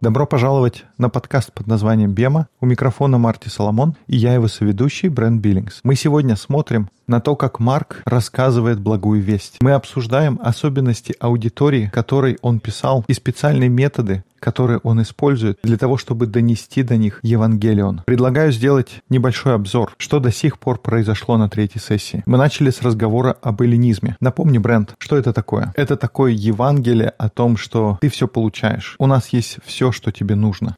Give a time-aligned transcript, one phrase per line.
[0.00, 2.48] Добро пожаловать на подкаст под названием «Бема».
[2.60, 5.80] У микрофона Марти Соломон и я его соведущий Брент Биллингс.
[5.82, 9.56] Мы сегодня смотрим на то, как Марк рассказывает благую весть.
[9.60, 15.96] Мы обсуждаем особенности аудитории, которой он писал, и специальные методы, которые он использует для того,
[15.96, 18.02] чтобы донести до них Евангелион.
[18.04, 22.24] Предлагаю сделать небольшой обзор, что до сих пор произошло на третьей сессии.
[22.26, 24.16] Мы начали с разговора об эллинизме.
[24.20, 25.72] Напомни, Брент, что это такое?
[25.76, 28.96] Это такое Евангелие о том, что ты все получаешь.
[28.98, 30.76] У нас есть все, что тебе нужно.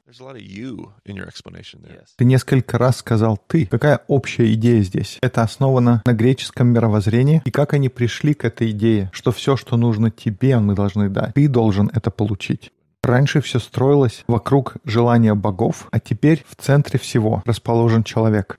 [2.16, 3.66] Ты несколько раз сказал «ты».
[3.66, 5.18] Какая общая идея здесь?
[5.22, 9.76] Это основано на греческом мировоззрении и как они пришли к этой идее, что все, что
[9.76, 11.34] нужно тебе, мы должны дать.
[11.34, 12.70] Ты должен это получить.
[13.04, 18.58] Раньше все строилось вокруг желания богов, а теперь в центре всего расположен человек.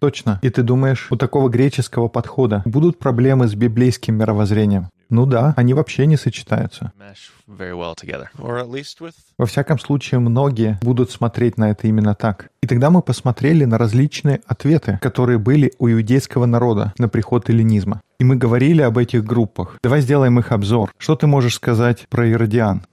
[0.00, 0.38] Точно.
[0.42, 4.88] И ты думаешь, у такого греческого подхода будут проблемы с библейским мировоззрением?
[5.10, 6.92] Ну да, они вообще не сочетаются.
[9.38, 12.48] Во всяком случае, многие будут смотреть на это именно так.
[12.62, 18.00] И тогда мы посмотрели на различные ответы, которые были у иудейского народа на приход эллинизма.
[18.18, 19.78] И мы говорили об этих группах.
[19.82, 20.92] Давай сделаем их обзор.
[20.98, 22.86] Что ты можешь сказать про иродиан?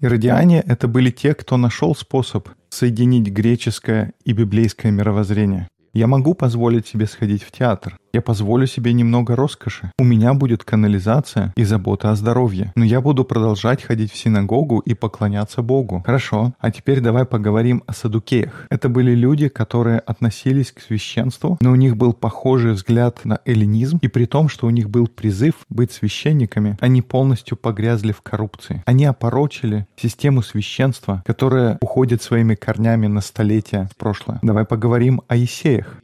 [0.00, 5.68] Иродиане— это были те, кто нашел способ соединить греческое и библейское мировоззрение.
[5.92, 7.98] Я могу позволить себе сходить в театр.
[8.12, 9.90] Я позволю себе немного роскоши.
[9.98, 12.70] У меня будет канализация и забота о здоровье.
[12.76, 16.02] Но я буду продолжать ходить в синагогу и поклоняться Богу.
[16.04, 16.52] Хорошо.
[16.60, 18.66] А теперь давай поговорим о садукеях.
[18.68, 23.98] Это были люди, которые относились к священству, но у них был похожий взгляд на эллинизм,
[24.02, 28.82] и при том, что у них был призыв быть священниками, они полностью погрязли в коррупции.
[28.84, 34.38] Они опорочили систему священства, которая уходит своими корнями на столетия в прошлое.
[34.42, 35.96] Давай поговорим о Есеях.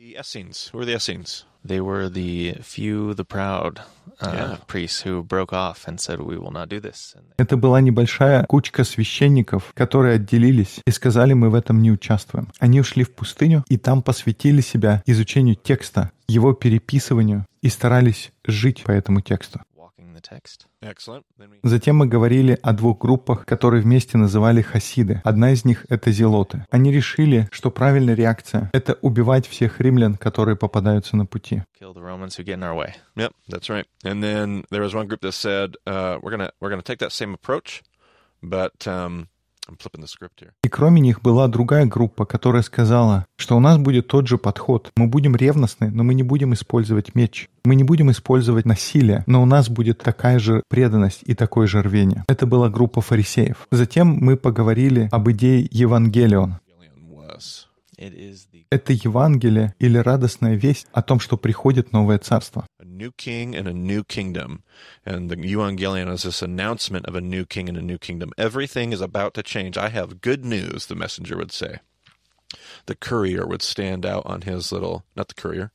[1.69, 3.81] They were the few, the proud
[4.21, 4.57] uh, yeah.
[4.67, 8.85] priests who broke off and said, "We will not do this." Это была небольшая кучка
[8.85, 12.49] священников, которые отделились и сказали, мы в этом не участвуем.
[12.59, 18.83] Они ушли в пустыню и там посвятили себя изучению текста, его переписыванию и старались жить
[18.85, 19.61] по этому тексту.
[21.63, 25.21] Затем мы говорили о двух группах, которые вместе называли хасиды.
[25.25, 26.65] Одна из них— это зелоты.
[26.71, 31.63] Они решили, что правильная реакция— это убивать всех римлян, которые попадаются на пути.
[33.17, 33.87] Yep, that's right.
[34.05, 37.13] And then there was one group that said, uh, we're gonna we're gonna take that
[37.13, 37.83] same approach,
[38.43, 39.29] but um,
[40.63, 44.91] и кроме них была другая группа, которая сказала, что у нас будет тот же подход.
[44.97, 47.49] Мы будем ревностны, но мы не будем использовать меч.
[47.65, 51.83] Мы не будем использовать насилие, но у нас будет такая же преданность и такое же
[51.83, 52.25] рвение.
[52.29, 53.67] Это была группа фарисеев.
[53.71, 56.59] Затем мы поговорили об идее Евангелион.
[58.71, 62.65] Это Евангелие или радостная весть о том, что приходит новое царство.
[62.99, 64.65] New king and a new kingdom.
[65.07, 68.33] And the Evangelion is this announcement of a new king and a new kingdom.
[68.37, 69.79] Everything is about to change.
[69.79, 71.79] I have good news, the messenger would say.
[72.87, 75.71] The courier would stand out on his little, not the courier,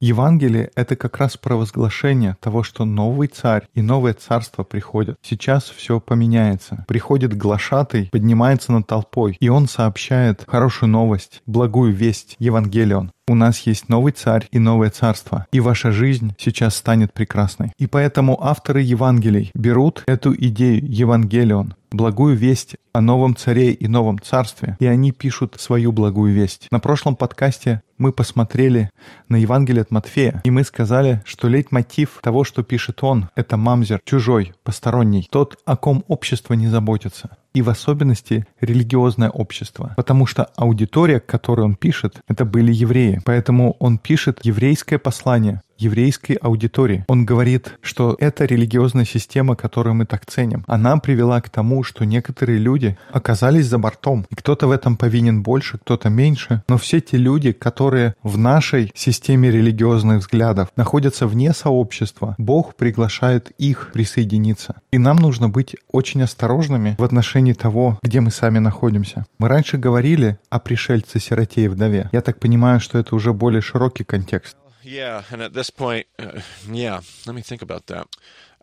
[0.00, 5.16] Евангелие— это как раз провозглашение того, что новый царь и новое царство приходят.
[5.22, 6.84] Сейчас все поменяется.
[6.86, 13.12] Приходит глашатый, поднимается над толпой, и он сообщает хорошую новость, благую весть, Евангелион.
[13.28, 17.72] У нас есть новый царь и новое царство, и ваша жизнь сейчас станет прекрасной.
[17.78, 24.20] И поэтому авторы Евангелий берут эту идею Евангелион, благую весть о новом царе и новом
[24.20, 26.66] царстве, и они пишут свою благую весть.
[26.70, 28.90] На прошлом подкасте мы посмотрели
[29.28, 34.00] на Евангелие от Матфея, и мы сказали, что лейтмотив того, что пишет он, это мамзер,
[34.04, 39.92] чужой, посторонний, тот, о ком общество не заботится и в особенности религиозное общество.
[39.96, 43.20] Потому что аудитория, к которой он пишет, это были евреи.
[43.24, 47.04] Поэтому он пишет еврейское послание, еврейской аудитории.
[47.08, 52.04] Он говорит, что эта религиозная система, которую мы так ценим, она привела к тому, что
[52.04, 54.26] некоторые люди оказались за бортом.
[54.30, 56.62] И кто-то в этом повинен больше, кто-то меньше.
[56.68, 63.50] Но все те люди, которые в нашей системе религиозных взглядов находятся вне сообщества, Бог приглашает
[63.58, 64.76] их присоединиться.
[64.90, 69.24] И нам нужно быть очень осторожными в отношении того, где мы сами находимся.
[69.38, 72.08] Мы раньше говорили о пришельце-сироте и вдове.
[72.12, 74.56] Я так понимаю, что это уже более широкий контекст.
[74.82, 76.40] Yeah, and at this point, uh,
[76.70, 78.08] yeah, let me think about that.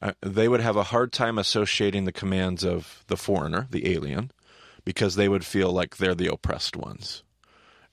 [0.01, 4.31] Uh, they would have a hard time associating the commands of the foreigner, the alien,
[4.85, 7.23] because they would feel like they're the oppressed ones.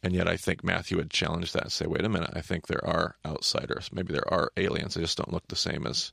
[0.03, 2.67] And yet, I think Matthew would challenge that and say, wait a minute, I think
[2.67, 3.91] there are outsiders.
[3.91, 4.95] Maybe there are aliens.
[4.95, 6.13] They just don't look the same as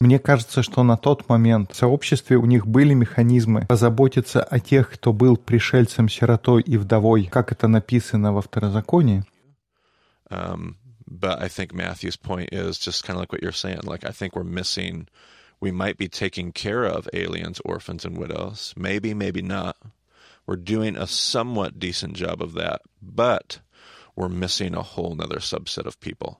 [0.00, 4.90] Мне кажется, что на тот момент в сообществе у них были механизмы позаботиться о тех,
[4.90, 9.24] кто был пришельцем, сиротой и вдовой, как это написано во Второзаконии.
[10.31, 10.77] Um,
[11.07, 13.81] but I think Matthew's point is just kind of like what you're saying.
[13.83, 15.07] Like, I think we're missing
[15.61, 18.73] We might be taking care of aliens, orphans, and widows.
[18.77, 19.75] Maybe, maybe not.
[20.45, 23.59] We're doing a somewhat decent job of that, but
[24.15, 26.39] we're missing a whole nother subset of people.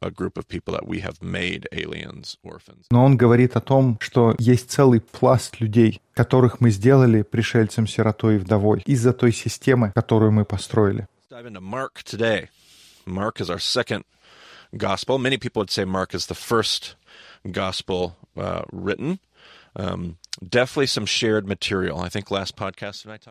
[0.00, 2.86] a group of people that we have made aliens, orphans.
[2.92, 8.36] Но он говорит о том, что есть целый пласт людей, которых мы сделали пришельцем, сиротой
[8.36, 11.08] и вдовой из-за той системы, которую мы построили.
[11.30, 12.48] Dive into Mark today.
[13.07, 14.03] Mark is our second
[14.75, 15.17] gospel.
[15.17, 16.95] Many people would say Mark is the first
[17.51, 19.19] gospel uh, written.
[19.75, 20.17] Um,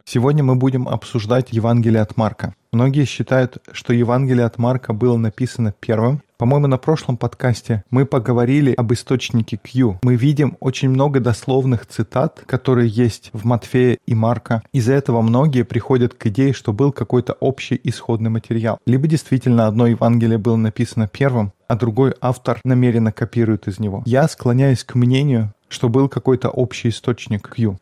[0.05, 2.56] Сегодня мы будем обсуждать Евангелие от Марка.
[2.73, 6.22] Многие считают, что Евангелие от Марка было написано первым.
[6.38, 10.00] По-моему, на прошлом подкасте мы поговорили об источнике Q.
[10.02, 14.62] Мы видим очень много дословных цитат, которые есть в Матфея и Марка.
[14.70, 18.78] Из-за этого многие приходят к идее, что был какой-то общий исходный материал.
[18.84, 24.02] Либо действительно одно Евангелие было написано первым, а другой автор намеренно копирует из него.
[24.04, 27.78] Я склоняюсь к мнению, что был какой-то общий источник Q.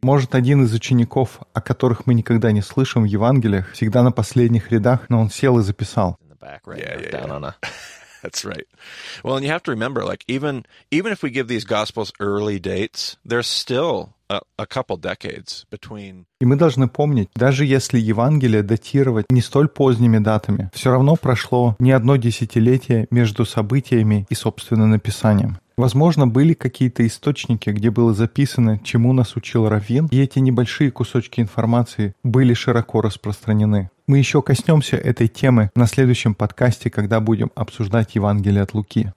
[0.00, 4.70] Может, один из учеников, о которых мы никогда не слышим в Евангелиях, всегда на последних
[4.70, 6.16] рядах, но он сел и записал.
[8.22, 8.66] That's right.
[9.22, 12.58] Well, and you have to remember, like even even if we give these gospels early
[12.58, 16.26] dates, there's still a, a couple decades between.
[16.40, 21.76] И мы должны помнить, даже если Евангелие датировать не столь поздними датами, все равно прошло
[21.78, 25.58] не одно десятилетие между событиями и, собственно, написанием.
[25.78, 31.40] Возможно, были какие-то источники, где было записано, чему нас учил Равин, и эти небольшие кусочки
[31.40, 33.88] информации были широко распространены.
[34.08, 39.12] Мы еще коснемся этой темы на следующем подкасте, когда будем обсуждать Евангелие от Луки.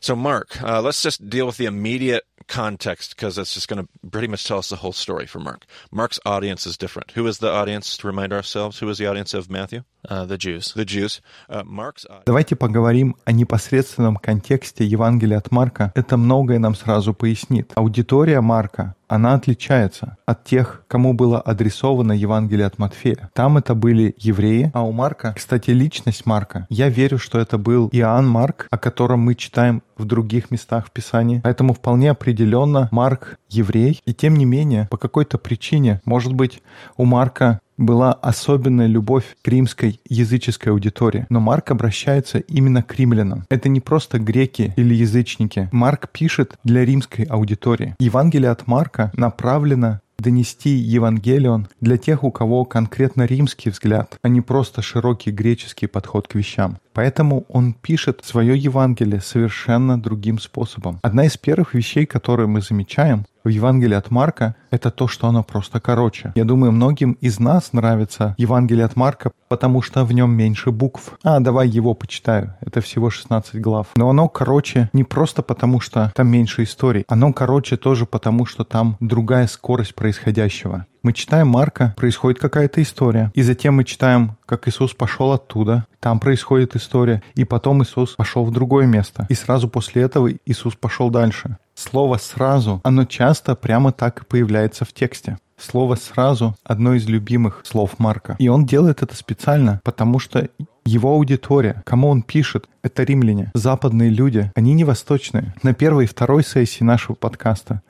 [0.00, 4.09] So, Mark, uh, let's just deal with the immediate context because that's just going to
[4.09, 5.65] pretty much tell us the whole story for Mark.
[5.91, 7.11] Mark's audience is different.
[7.11, 8.79] Who is the audience, to remind ourselves?
[8.79, 9.83] Who is the audience of Matthew?
[10.07, 10.73] Uh, the Jews.
[10.73, 11.21] The Jews.
[11.49, 15.91] Uh, Mark's Давайте поговорим о непосредственном контексте Евангелия от Марка.
[15.95, 17.71] Это многое нам сразу пояснит.
[17.75, 23.30] Аудитория Марка она отличается от тех, кому было адресовано Евангелие от Матфея.
[23.34, 27.88] Там это были евреи, а у Марка, кстати, личность Марка, я верю, что это был
[27.92, 31.40] Иоанн Марк, о котором мы читаем в других местах в Писании.
[31.42, 36.62] Поэтому вполне определенно Марк еврей, и тем не менее, по какой-то причине, может быть,
[36.96, 41.26] у Марка была особенная любовь к римской языческой аудитории.
[41.28, 43.44] Но Марк обращается именно к римлянам.
[43.48, 45.68] Это не просто греки или язычники.
[45.72, 47.94] Марк пишет для римской аудитории.
[47.98, 54.40] Евангелие от Марка направлено донести Евангелион для тех, у кого конкретно римский взгляд, а не
[54.40, 56.78] просто широкий греческий подход к вещам.
[56.92, 60.98] Поэтому он пишет свое Евангелие совершенно другим способом.
[61.02, 65.44] Одна из первых вещей, которые мы замечаем, в Евангелии от Марка— это то, что оно
[65.44, 66.32] просто короче.
[66.34, 71.16] Я думаю, многим из нас нравится Евангелие от Марка, потому что в нем меньше букв.
[71.22, 72.54] А, давай его почитаю.
[72.60, 73.86] Это всего 16 глав.
[73.94, 77.04] Но оно короче не просто потому, что там меньше историй.
[77.06, 80.86] Оно короче тоже потому, что там другая скорость происходящего.
[81.06, 83.30] Мы читаем Марка, происходит какая-то история.
[83.32, 85.86] И затем мы читаем, как Иисус пошел оттуда.
[86.00, 87.22] Там происходит история.
[87.36, 89.24] И потом Иисус пошел в другое место.
[89.28, 91.58] И сразу после этого Иисус пошел дальше.
[91.76, 95.38] Слово «сразу», оно часто прямо так и появляется в тексте.
[95.56, 98.34] Слово «сразу»— одно из любимых слов Марка.
[98.40, 100.48] И он делает это специально, потому что
[100.86, 105.54] его аудитория, кому он пишет, это римляне, западные люди, они не восточные.
[105.62, 107.82] На первой и второй сессии нашего подкаста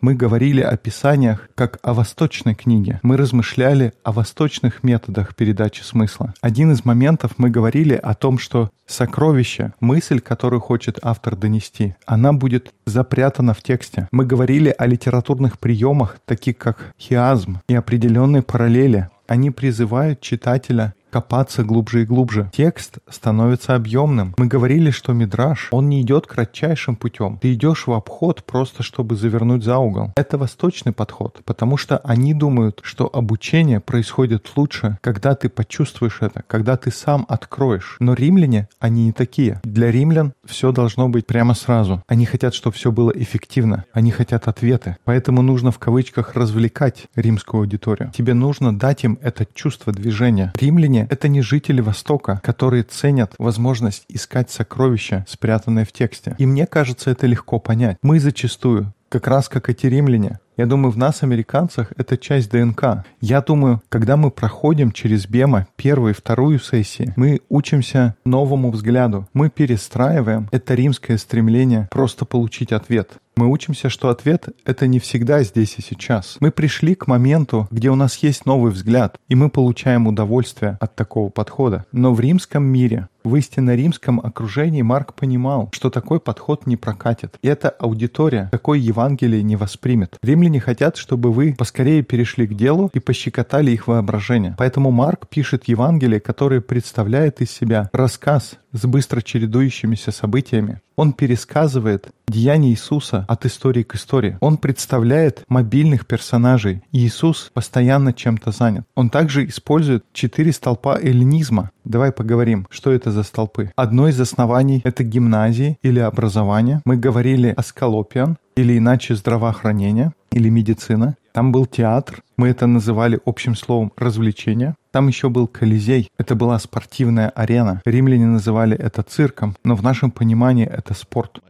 [0.00, 3.00] мы говорили о писаниях как о восточной книге.
[3.02, 6.34] Мы размышляли о восточных методах передачи смысла.
[6.42, 12.34] Один из моментов мы говорили о том, что сокровище, мысль, которую хочет автор донести, она
[12.34, 14.08] будет запрятана в тексте.
[14.12, 19.08] Мы говорили о литературных приемах, таких как хиазм и определенные параллели.
[19.26, 22.50] Они призывают читателя копаться глубже и глубже.
[22.52, 24.34] Текст становится объемным.
[24.36, 27.38] Мы говорили, что мидраж, он не идет кратчайшим путем.
[27.40, 30.12] Ты идешь в обход просто, чтобы завернуть за угол.
[30.16, 36.42] Это восточный подход, потому что они думают, что обучение происходит лучше, когда ты почувствуешь это,
[36.48, 37.94] когда ты сам откроешь.
[38.00, 39.60] Но римляне, они не такие.
[39.62, 42.02] Для римлян все должно быть прямо сразу.
[42.08, 43.84] Они хотят, чтобы все было эффективно.
[43.92, 44.96] Они хотят ответы.
[45.04, 48.10] Поэтому нужно в кавычках развлекать римскую аудиторию.
[48.12, 50.52] Тебе нужно дать им это чувство движения.
[50.60, 56.34] Римляне это не жители Востока, которые ценят возможность искать сокровища, спрятанные в тексте.
[56.38, 57.98] И мне кажется, это легко понять.
[58.02, 63.04] Мы зачастую как раз как эти римляне, Я думаю, в нас, американцах, это часть ДНК.
[63.20, 69.26] Я думаю, когда мы проходим через БЕМа первую и вторую сессии, мы учимся новому взгляду.
[69.32, 73.18] Мы перестраиваем это римское стремление просто получить ответ.
[73.36, 76.36] Мы учимся, что ответ— это не всегда здесь и сейчас.
[76.38, 80.94] Мы пришли к моменту, где у нас есть новый взгляд, и мы получаем удовольствие от
[80.94, 81.84] такого подхода.
[81.90, 87.36] Но в римском мире в истинно римском окружении Марк понимал, что такой подход не прокатит.
[87.42, 90.16] И эта аудитория такой Евангелие не воспримет.
[90.44, 94.54] Римляне хотят, чтобы вы поскорее перешли к делу и пощекотали их воображение.
[94.58, 100.80] Поэтому Марк пишет Евангелие, которое представляет из себя рассказ с быстро чередующимися событиями.
[100.96, 104.36] Он пересказывает деяния Иисуса от истории к истории.
[104.40, 106.82] Он представляет мобильных персонажей.
[106.92, 108.84] Иисус постоянно чем-то занят.
[108.94, 111.70] Он также использует четыре столпа эллинизма.
[111.84, 113.72] Давай поговорим, что это за столпы.
[113.76, 116.82] Одно из оснований— это гимназии или образование.
[116.84, 121.16] Мы говорили о скалопиан, или иначе здравоохранение или медицина.
[121.32, 124.74] Там был театр, мы это называли общим словом развлечения.
[124.90, 127.80] Там еще был Колизей, это была спортивная арена.
[127.84, 131.40] Римляне называли это цирком, но в нашем понимании это спорт.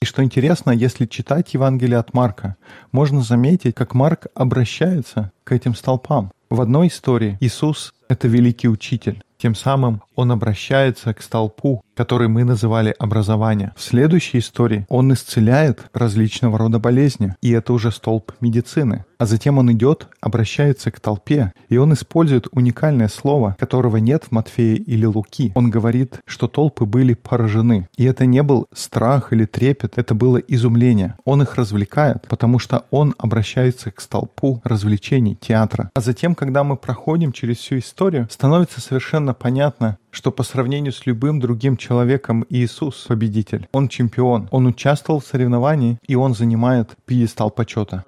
[0.00, 2.56] И что интересно, если читать Евангелие от Марка,
[2.92, 6.32] можно заметить, как Марк обращается к этим столпам.
[6.50, 9.22] В одной истории Иисус— это великий учитель.
[9.38, 13.72] Тем самым он обращается к столпу, который мы называли образование.
[13.76, 19.04] В следующей истории он исцеляет различного рода болезни, и это уже столб медицины.
[19.18, 24.32] А затем он идет, обращается к толпе, и он использует уникальное слово, которого нет в
[24.32, 25.52] Матфея или Луки.
[25.54, 27.88] Он говорит, что толпы были поражены.
[27.96, 31.16] И это не был страх или трепет, это было изумление.
[31.24, 35.90] Он их развлекает, потому что он обращается к столпу развлечений, театра.
[35.94, 41.04] А затем, когда мы проходим через всю историю, становится совершенно понятно, что по сравнению с
[41.04, 43.68] любым другим человеком Иисус— победитель.
[43.72, 44.48] Он чемпион.
[44.50, 48.02] Он участвовал в соревновании, и он занимает пьедестал почета.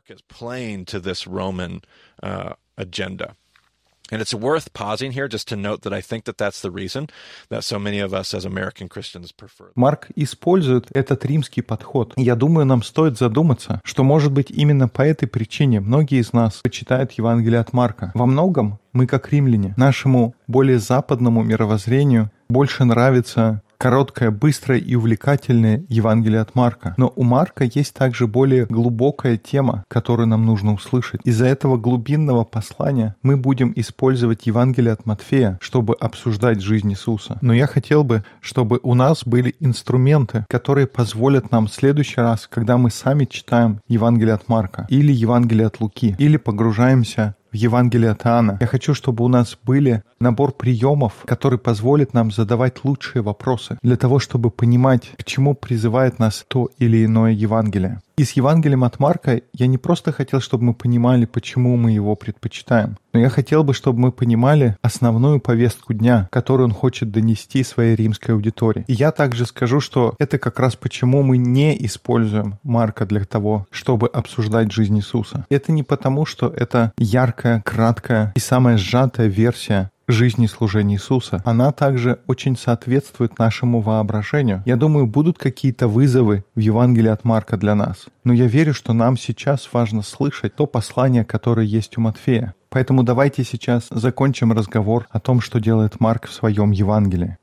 [4.10, 7.08] And it's worth pausing here just to note that I think that that's the reason
[7.50, 9.70] that so many of us as American Christians prefer.
[9.74, 12.14] Марк использует этот римский подход.
[12.16, 16.60] Я думаю, нам стоит задуматься, что, может быть, именно по этой причине многие из нас
[16.62, 18.12] почитают Евангелие от Марка.
[18.14, 25.84] Во многом мы, как римляне, нашему более западному мировоззрению больше нравится короткое, быстрое и увлекательное
[25.88, 26.94] Евангелие от Марка.
[26.96, 31.20] Но у Марка есть также более глубокая тема, которую нам нужно услышать.
[31.24, 37.38] Из-за этого глубинного послания мы будем использовать Евангелие от Матфея, чтобы обсуждать жизнь Иисуса.
[37.40, 42.48] Но я хотел бы, чтобы у нас были инструменты, которые позволят нам в следующий раз,
[42.48, 48.10] когда мы сами читаем Евангелие от Марка или Евангелие от Луки, или погружаемся в Евангелие
[48.10, 48.58] от Иоанна.
[48.60, 53.96] Я хочу, чтобы у нас были набор приемов, который позволит нам задавать лучшие вопросы для
[53.96, 58.00] того, чтобы понимать, к чему призывает нас то или иное Евангелие.
[58.18, 62.16] И с Евангелием от Марка я не просто хотел, чтобы мы понимали, почему мы его
[62.16, 67.62] предпочитаем, но я хотел бы, чтобы мы понимали основную повестку дня, которую он хочет донести
[67.62, 68.84] своей римской аудитории.
[68.88, 73.68] И я также скажу, что это как раз почему мы не используем Марка для того,
[73.70, 75.46] чтобы обсуждать жизнь Иисуса.
[75.48, 81.70] Это не потому, что это яркая, краткая и самая сжатая версия жизни служения Иисуса, она
[81.72, 84.62] также очень соответствует нашему воображению.
[84.66, 88.06] Я думаю, будут какие-то вызовы в Евангелии от Марка для нас.
[88.24, 92.54] Но я верю, что нам сейчас важно слышать то послание, которое есть у Матфея.
[92.70, 97.38] Поэтому давайте сейчас закончим разговор о том, что делает Марк в своем Евангелии.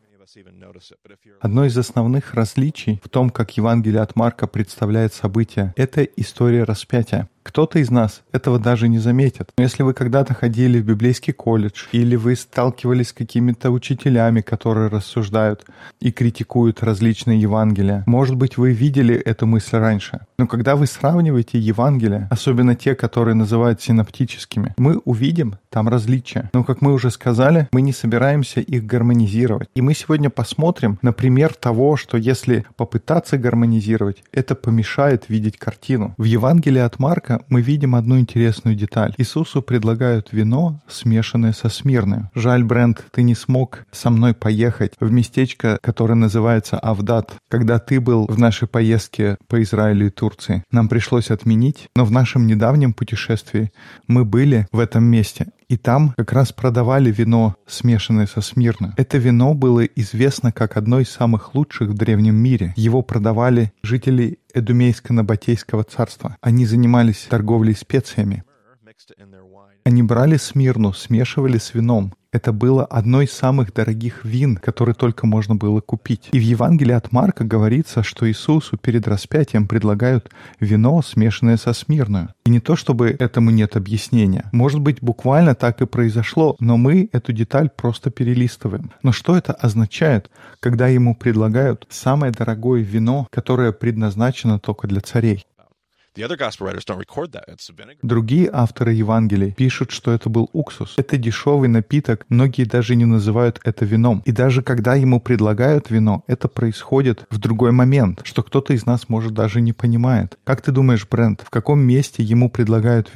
[1.39, 7.29] Одно из основных различий в том, как Евангелие от Марка представляет события, это история распятия.
[7.45, 9.51] Кто-то из нас этого даже не заметит.
[9.55, 14.89] Но если вы когда-то ходили в библейский колледж, или вы сталкивались с какими-то учителями, которые
[14.89, 15.63] рассуждают
[16.01, 20.21] и критикуют различные Евангелия, может быть, вы видели эту мысль раньше.
[20.39, 26.49] Но когда вы сравниваете Евангелия, особенно те, которые называют синоптическими, мы увидим там различия.
[26.53, 29.69] Но, как мы уже сказали, мы не собираемся их гармонизировать.
[29.75, 36.15] И мы сегодня посмотрим на пример того, что если попытаться гармонизировать, это помешает видеть картину.
[36.17, 39.13] В Евангелии от Марка мы видим одну интересную деталь.
[39.17, 42.29] Иисусу предлагают вино, смешанное со смирной.
[42.35, 47.99] Жаль, Брент, ты не смог со мной поехать в местечко, которое называется Авдат, когда ты
[47.99, 50.63] был в нашей поездке по Израилю и Турции.
[50.71, 53.71] Нам пришлось отменить, но в нашем недавнем путешествии
[54.07, 55.47] мы были в этом месте.
[55.67, 58.93] И там как раз продавали вино, смешанное со Смирно.
[58.97, 62.73] Это вино было известно как одно из самых лучших в древнем мире.
[62.75, 66.37] Его продавали жители Эдумейско-Набатейского царства.
[66.41, 68.43] Они занимались торговлей специями.
[69.83, 72.13] Они брали Смирну, смешивали с вином.
[72.35, 76.27] Это было одно из самых дорогих вин, которые только можно было купить.
[76.33, 82.33] И в Евангелии от Марка говорится, что Иисусу перед распятием предлагают вино, смешанное со смирную.
[82.45, 84.49] И не то, чтобы этому нет объяснения.
[84.51, 88.91] Может быть, буквально так и произошло, но мы эту деталь просто перелистываем.
[89.01, 95.45] Но что это означает, когда ему предлагают самое дорогое вино, которое предназначено только для царей?
[98.01, 100.93] Другие авторы Евангелий пишут, что это был уксус.
[100.97, 104.21] Это дешевый напиток, многие даже не называют это вином.
[104.25, 109.09] И даже когда ему предлагают вино, это происходит в другой момент, что кто-то из нас,
[109.09, 110.37] может, даже не понимает.
[110.43, 113.13] Как ты думаешь, Брент, в каком месте ему предлагают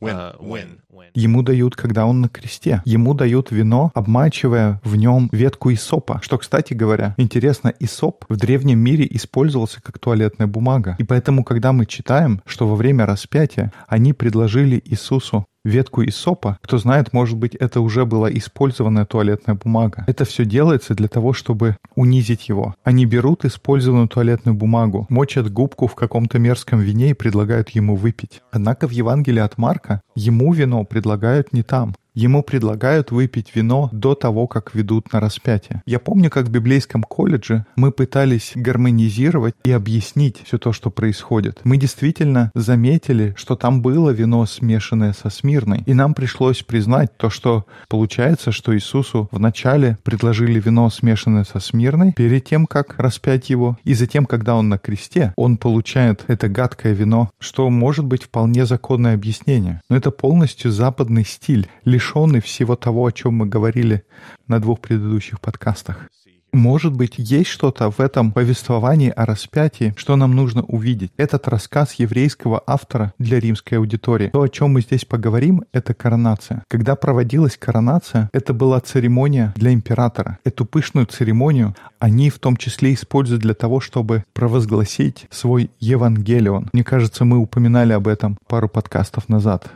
[0.00, 0.76] Uh,
[1.14, 2.82] Ему дают, когда он на кресте.
[2.84, 6.20] Ему дают вино, обмачивая в нем ветку исопа.
[6.22, 10.96] Что, кстати говоря, интересно, исоп в древнем мире использовался как туалетная бумага.
[10.98, 16.58] И поэтому, когда мы читаем, что во время распятия они предложили Иисусу ветку из сопа,
[16.62, 20.04] кто знает, может быть, это уже была использованная туалетная бумага.
[20.06, 22.74] Это все делается для того, чтобы унизить его.
[22.84, 28.42] Они берут использованную туалетную бумагу, мочат губку в каком-то мерзком вине и предлагают ему выпить.
[28.52, 31.94] Однако в Евангелии от Марка ему вино предлагают не там.
[32.16, 35.82] Ему предлагают выпить вино до того, как ведут на распятие.
[35.84, 41.60] Я помню, как в библейском колледже мы пытались гармонизировать и объяснить все то, что происходит.
[41.64, 45.82] Мы действительно заметили, что там было вино, смешанное со смирной.
[45.84, 52.14] И нам пришлось признать то, что получается, что Иисусу вначале предложили вино, смешанное со смирной,
[52.14, 56.94] перед тем, как распять его, и затем, когда он на кресте, он получает это гадкое
[56.94, 59.82] вино, что может быть вполне законное объяснение.
[59.90, 64.04] Но это полностью западный стиль, лишь лишенный всего того, о чем мы говорили
[64.46, 66.08] на двух предыдущих подкастах.
[66.52, 71.10] Может быть, есть что-то в этом повествовании о распятии, что нам нужно увидеть.
[71.18, 74.28] Этот рассказ еврейского автора для римской аудитории.
[74.28, 76.62] То, о чем мы здесь поговорим, это коронация.
[76.68, 80.38] Когда проводилась коронация, это была церемония для императора.
[80.44, 86.70] Эту пышную церемонию они в том числе используют для того, чтобы провозгласить свой Евангелион.
[86.72, 89.68] Мне кажется, мы упоминали об этом пару подкастов назад.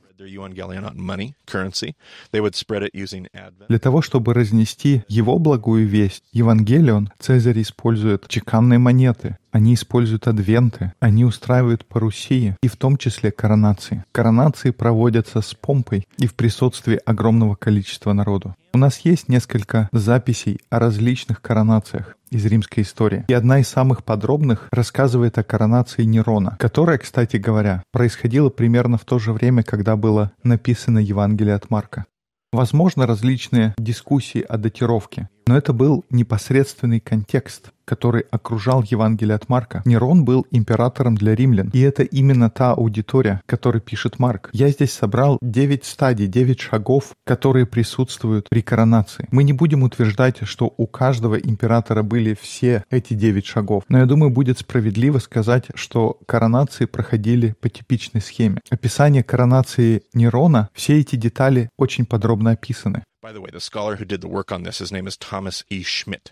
[3.68, 10.92] Для того, чтобы разнести его благую весть, Евангелион, Цезарь использует чеканные монеты, они используют адвенты,
[11.00, 14.04] они устраивают парусии, и в том числе коронации.
[14.12, 18.54] Коронации проводятся с помпой и в присутствии огромного количества народу.
[18.72, 23.24] У нас есть несколько записей о различных коронациях из римской истории.
[23.28, 29.04] И одна из самых подробных рассказывает о коронации Нерона, которая, кстати говоря, происходила примерно в
[29.04, 32.06] то же время, когда было написано Евангелие от Марка.
[32.52, 39.82] Возможно, различные дискуссии о датировке, но это был непосредственный контекст, который окружал Евангелие от Марка.
[39.84, 44.48] Нерон был императором для римлян, и это именно та аудитория, которой пишет Марк.
[44.52, 49.26] Я здесь собрал 9 стадий, 9 шагов, которые присутствуют при коронации.
[49.32, 54.06] Мы не будем утверждать, что у каждого императора были все эти 9 шагов, но я
[54.06, 58.60] думаю, будет справедливо сказать, что коронации проходили по типичной схеме.
[58.70, 63.02] Описание коронации Нерона, все эти детали очень подробно описаны.
[63.21, 65.63] By the way, the scholar who did the work on this, his name is Thomas
[65.69, 65.81] E.
[65.81, 66.31] Schmidt.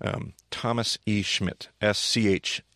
[0.00, 1.22] Um, Thomas E.
[1.22, 2.68] Schmidt, S-C-H-M-I-D-T.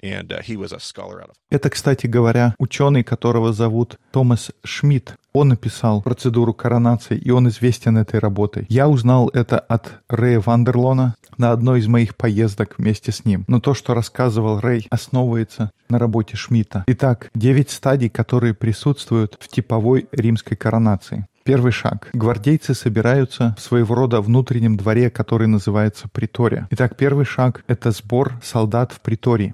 [0.00, 1.36] And uh, he was a scholar out of...
[1.52, 5.14] Это, кстати говоря, ученый, которого зовут Томас Шмидт.
[5.37, 8.65] Он написал процедуру коронации, и он известен этой работой.
[8.69, 13.45] Я узнал это от Рэя Вандерлона на одной из моих поездок вместе с ним.
[13.47, 16.85] Но то, что рассказывал Рэй, основывается на работе Шмидта.
[16.87, 21.27] Итак, девять стадий, которые присутствуют в типовой римской коронации.
[21.43, 22.09] Первый шаг.
[22.13, 26.67] Гвардейцы собираются в своего рода внутреннем дворе, который называется притория.
[26.71, 29.53] Итак, первый шаг— это сбор солдат в притории.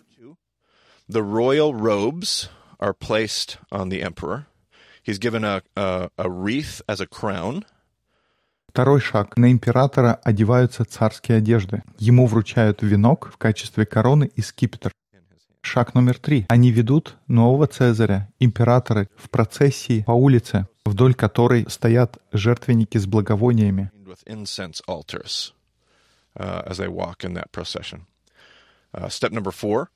[1.10, 4.46] The royal robes are placed on the emperor.
[5.06, 7.66] He's given a, a, a wreath as a crown.
[8.70, 9.38] Второй шаг.
[9.38, 11.84] На императора одеваются царские одежды.
[12.00, 14.92] Ему вручают венок в качестве короны и скипетр.
[15.62, 16.46] Шаг номер три.
[16.50, 23.92] Они ведут нового Цезаря, императора, в процессии по улице, вдоль которой стоят жертвенники с благовониями.
[28.96, 29.88] Uh, step number four.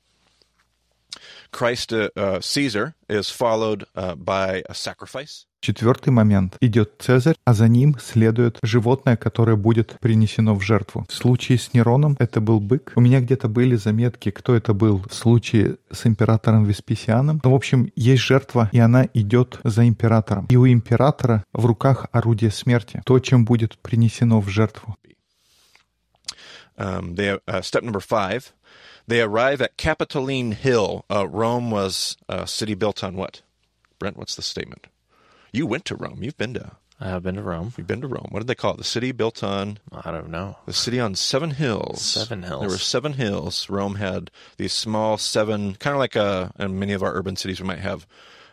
[1.50, 5.46] Christ uh, uh, Caesar is followed uh, by a sacrifice.
[5.60, 6.56] Четвертый момент.
[6.60, 11.04] Идет Цезарь, а за ним следует животное, которое будет принесено в жертву.
[11.08, 12.92] В случае с Нероном это был бык.
[12.94, 17.40] У меня где-то были заметки, кто это был в случае с императором Весписианом.
[17.42, 20.46] Ну, в общем, есть жертва, и она идет за императором.
[20.48, 23.02] И у императора в руках орудие смерти.
[23.04, 24.96] То, чем будет принесено в жертву.
[26.76, 28.52] Um, they, uh, step number five.
[29.08, 31.06] They arrive at Capitoline Hill.
[31.10, 33.40] Uh, Rome was a city built on what?
[33.98, 34.86] Brent, what's the statement?
[35.50, 36.22] You went to Rome.
[36.22, 36.72] You've been to.
[37.00, 37.72] I have been to Rome.
[37.78, 38.26] You've been to Rome.
[38.30, 38.76] What did they call it?
[38.76, 39.78] The city built on.
[39.90, 40.58] I don't know.
[40.66, 42.02] The city on seven hills.
[42.02, 42.60] Seven hills.
[42.60, 43.70] There were seven hills.
[43.70, 47.62] Rome had these small seven, kind of like a, in many of our urban cities,
[47.62, 48.06] we might have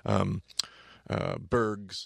[0.05, 0.41] um,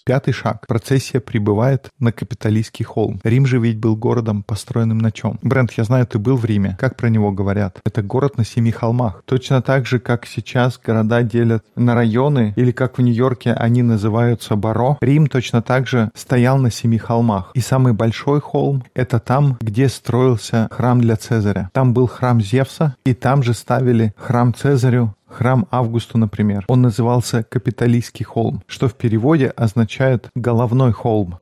[0.04, 0.66] Пятый шаг.
[0.66, 3.20] Процессия прибывает на капиталистский холм.
[3.24, 5.38] Рим же ведь был городом, построенным на чем?
[5.42, 6.76] Брент, я знаю, ты был в Риме.
[6.78, 7.80] Как про него говорят?
[7.84, 9.22] Это город на семи холмах.
[9.24, 14.56] Точно так же, как сейчас города делят на районы, или как в Нью-Йорке они называются
[14.56, 17.50] Баро, Рим точно так же стоял на семи холмах.
[17.54, 21.70] И самый большой холм— это там, где строился храм для Цезаря.
[21.72, 27.42] Там был храм Зевса, и там же ставили храм Цезарю, Храм Августу, например, он назывался
[27.42, 31.38] Капитолийский холм, что в переводе означает «головной холм».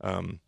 [0.00, 0.38] Um,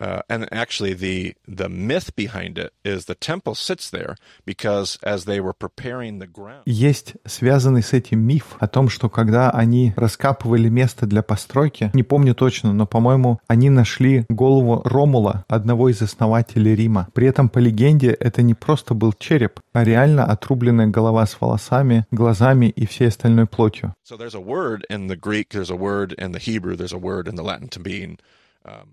[0.00, 5.24] Uh, and actually, the the myth behind it is the temple sits there because as
[5.24, 6.62] they were preparing the ground.
[6.66, 12.02] Есть связанный с этим миф о том, что когда они раскапывали место для постройки, не
[12.02, 17.08] помню точно, но, по-моему, они нашли голову Ромула, одного из основателей Рима.
[17.12, 22.06] При этом, по легенде, это не просто был череп, а реально отрубленная голова с волосами,
[22.10, 23.94] глазами и всей остальной плотью.
[24.08, 26.98] So there's a word in the Greek, there's a word in the Hebrew, there's a
[26.98, 28.18] word in the Latin to mean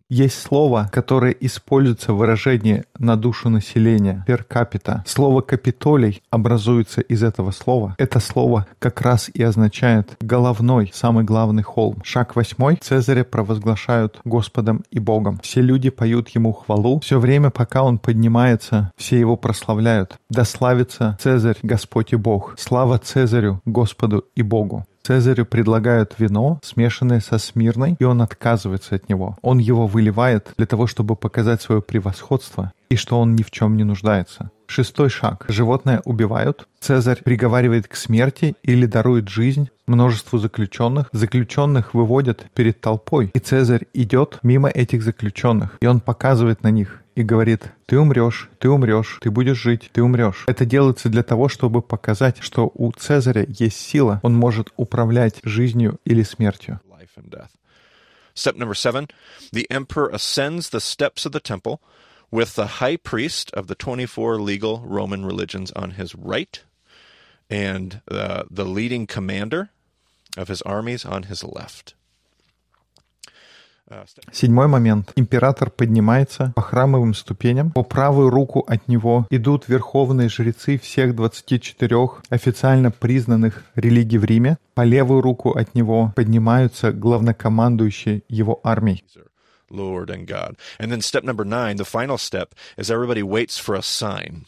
[0.10, 5.02] есть слово, которое используется в выражении «на душу населения» per capita.
[5.06, 7.96] Слово «капитолий» образуется из этого слова.
[7.98, 12.02] Это слово как раз и означает «головной», самый главный холм.
[12.04, 12.78] Шаг восьмой.
[12.82, 15.40] Цезаря провозглашают Господом и Богом.
[15.42, 17.00] Все люди поют ему хвалу.
[17.00, 20.18] Все время, пока он поднимается, все его прославляют.
[20.30, 22.56] Да славится Цезарь, Господь и Бог.
[22.58, 24.86] Слава Цезарю, Господу и Богу.
[25.06, 29.38] Цезарю предлагают вино, смешанное со смирной, и он отказывается от него.
[29.44, 33.78] Он его выливает для того, чтобы показать свое превосходство и что он ни в чем
[33.78, 34.50] не нуждается.
[34.66, 35.46] Шестой шаг.
[35.48, 36.68] Животное убивают.
[36.80, 41.10] Цезарь приговаривает к смерти или дарует жизнь множеству заключенных.
[41.12, 47.04] Заключенных выводят перед толпой, и Цезарь идет мимо этих заключенных, и он показывает на них
[47.16, 50.44] и говорит, ты умрешь, ты умрешь, ты будешь жить, ты умрешь.
[50.48, 56.00] Это делается для того, чтобы показать, что у Цезаря есть сила, он может управлять жизнью
[56.06, 56.80] или смертью.
[58.36, 59.08] Step number seven,
[59.54, 61.80] the emperor ascends the steps of the temple
[62.30, 66.62] with the high priest of the 24 legal Roman religions on his right
[67.50, 69.70] and uh, the leading commander
[70.36, 71.94] of his armies on his left.
[74.32, 75.12] Седьмой момент.
[75.16, 77.72] Император поднимается по храмовым ступеням.
[77.72, 81.96] По правую руку от него идут верховные жрецы всех 24
[82.30, 84.58] официально признанных религий в Риме.
[84.74, 89.04] По левую руку от него поднимаются главнокомандующие его армией.
[89.70, 90.58] Lord and God.
[90.80, 94.46] And then step number nine, the final step, is everybody waits for a sign,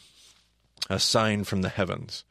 [0.88, 2.24] a sign from the heavens.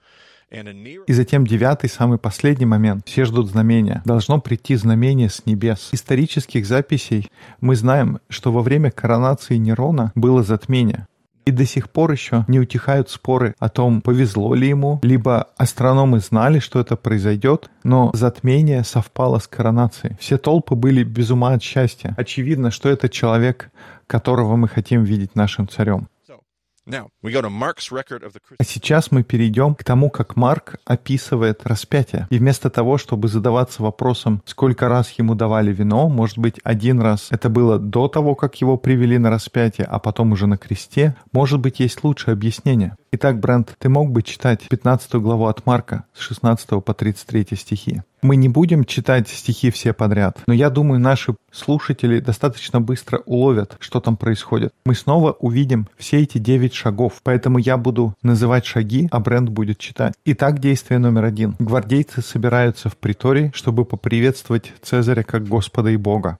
[0.49, 3.03] И затем девятый, самый последний момент.
[3.05, 4.01] Все ждут знамения.
[4.05, 5.89] Должно прийти знамение с небес.
[5.91, 7.29] Исторических записей
[7.59, 11.07] мы знаем, что во время коронации Нерона было затмение.
[11.45, 16.19] И до сих пор еще не утихают споры о том, повезло ли ему, либо астрономы
[16.19, 20.17] знали, что это произойдет, но затмение совпало с коронацией.
[20.19, 22.13] Все толпы были без ума от счастья.
[22.17, 23.71] Очевидно, что это человек,
[24.07, 26.09] которого мы хотим видеть нашим царем.
[28.59, 32.27] А сейчас мы перейдем к тому, как Марк описывает распятие.
[32.29, 37.27] И вместо того, чтобы задаваться вопросом, сколько раз ему давали вино, может быть, один раз
[37.29, 41.59] это было до того, как его привели на распятие, а потом уже на кресте, может
[41.59, 42.95] быть, есть лучшее объяснение.
[43.11, 48.01] Итак, Брент, ты мог бы читать 15 главу от Марка с 16 по 33 стихи.
[48.21, 53.77] Мы не будем читать стихи все подряд, но я думаю, наши слушатели достаточно быстро уловят,
[53.79, 54.73] что там происходит.
[54.85, 59.77] Мы снова увидим все эти девять шагов, поэтому я буду называть шаги, а Брент будет
[59.77, 60.13] читать.
[60.25, 61.55] Итак, действие номер один.
[61.59, 66.37] Гвардейцы собираются в притории, чтобы поприветствовать Цезаря как Господа и Бога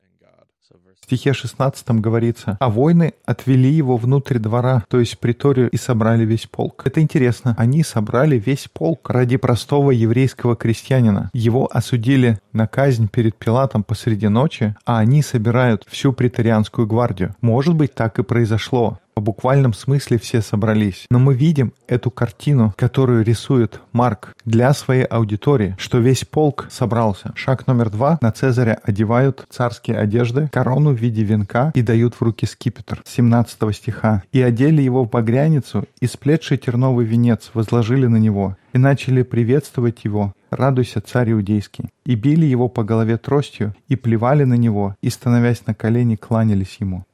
[1.04, 6.48] стихе 16 говорится, а воины отвели его внутрь двора, то есть приторию, и собрали весь
[6.48, 6.84] полк.
[6.86, 7.56] Это интересно.
[7.58, 11.30] Они собрали весь полк ради простого еврейского крестьянина.
[11.34, 17.36] Его осудили на казнь перед Пилатом посреди ночи, а они собирают всю претарианскую гвардию.
[17.42, 21.06] Может быть, так и произошло в буквальном смысле все собрались.
[21.10, 27.32] Но мы видим эту картину, которую рисует Марк для своей аудитории, что весь полк собрался.
[27.36, 28.18] Шаг номер два.
[28.22, 33.02] На Цезаря одевают царские одежды, корону в виде венка и дают в руки скипетр.
[33.06, 34.24] 17 стиха.
[34.32, 40.04] «И одели его в багряницу, и сплетший терновый венец возложили на него, и начали приветствовать
[40.04, 41.90] его, радуйся, царь иудейский.
[42.06, 46.78] И били его по голове тростью, и плевали на него, и, становясь на колени, кланялись
[46.80, 47.06] ему.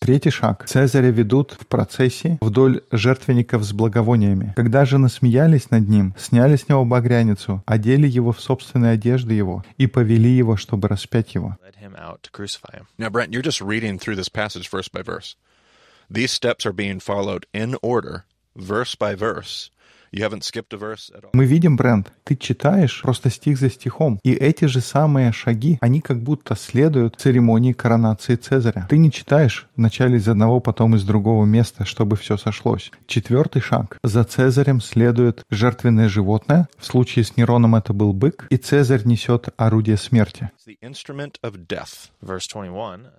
[0.00, 0.64] Третий шаг.
[0.66, 4.52] Цезаря ведут в процессе вдоль жертвенников с благовониями.
[4.56, 9.64] Когда же насмеялись над ним, сняли с него багряницу, одели его в собственные одежды его
[9.76, 11.56] и повели его, чтобы распять его.
[12.98, 15.36] Now, Brent, you're just reading through this passage verse by verse.
[16.10, 18.24] These steps are being followed in order,
[18.56, 19.70] verse by verse,
[21.32, 26.00] мы видим, Брент, ты читаешь просто стих за стихом, и эти же самые шаги, они
[26.00, 28.86] как будто следуют церемонии коронации Цезаря.
[28.88, 32.90] Ты не читаешь вначале из одного, потом из другого места, чтобы все сошлось.
[33.06, 33.98] Четвертый шаг.
[34.02, 36.68] За Цезарем следует жертвенное животное.
[36.78, 40.50] В случае с Нероном это был бык, и Цезарь несет орудие смерти.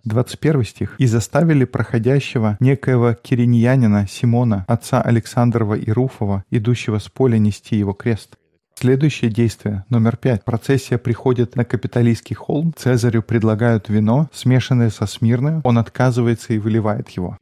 [0.03, 0.95] 21 стих.
[0.97, 7.75] «И заставили проходящего некоего кириньянина Симона, отца Александрова и Руфова, идущего идущего с поля нести
[7.75, 8.37] его крест.
[8.75, 10.45] Следующее действие, номер пять.
[10.45, 12.73] Процессия приходит на Капитолийский холм.
[12.77, 15.59] Цезарю предлагают вино, смешанное со смирной.
[15.65, 17.37] Он отказывается и выливает его.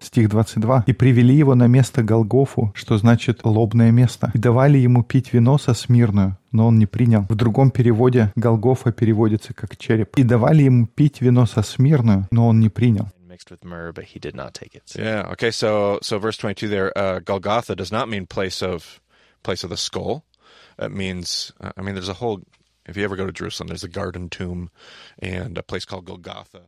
[0.00, 0.84] Стих 22.
[0.86, 5.58] «И привели его на место Голгофу, что значит «лобное место», и давали ему пить вино
[5.58, 7.26] со смирную, но он не принял.
[7.28, 10.16] В другом переводе Голгофа переводится как череп.
[10.16, 14.04] И давали ему пить вино со смирную, но он не принял mixed with myrrh, but
[14.04, 14.82] he did not take it.
[14.86, 15.02] So.
[15.02, 15.28] Yeah.
[15.32, 15.50] Okay.
[15.50, 18.98] So so verse twenty two there, uh, Golgotha does not mean place of
[19.42, 20.24] place of the skull.
[20.78, 22.40] It means I mean there's a whole
[22.86, 23.16] If you ever.